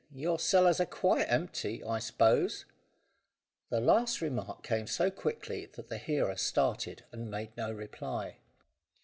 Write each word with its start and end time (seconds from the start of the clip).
Your 0.15 0.39
cellars 0.39 0.79
are 0.81 0.87
quite 0.87 1.29
empty, 1.29 1.83
I 1.83 1.99
s'pose?" 1.99 2.65
The 3.69 3.79
last 3.79 4.19
remark 4.19 4.63
came 4.63 4.87
so 4.87 5.11
quickly, 5.11 5.67
that 5.73 5.89
the 5.89 5.99
hearer 5.99 6.37
started, 6.37 7.03
and 7.11 7.29
made 7.29 7.55
no 7.55 7.71
reply. 7.71 8.37